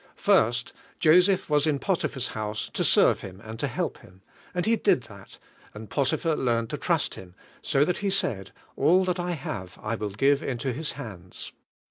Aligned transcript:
First, 0.15 0.73
Joseph 0.99 1.47
was 1.47 1.67
in 1.67 1.77
Potiphar's 1.77 2.29
house 2.29 2.71
to 2.73 2.83
serve 2.83 3.21
him 3.21 3.39
and 3.43 3.59
to 3.59 3.67
help 3.67 3.99
him, 3.99 4.23
and 4.51 4.65
he 4.65 4.75
did 4.75 5.03
that, 5.03 5.37
and 5.75 5.91
Potiphar 5.91 6.35
learned 6.37 6.71
to 6.71 6.77
trust 6.79 7.13
him, 7.13 7.35
so 7.61 7.85
that 7.85 7.99
he 7.99 8.09
said, 8.09 8.49
"All 8.75 9.03
that 9.05 9.19
I 9.19 9.33
have 9.33 9.77
I 9.79 9.93
will 9.93 10.09
give 10.09 10.41
into 10.41 10.73
his 10.73 10.93
hands." 10.93 11.53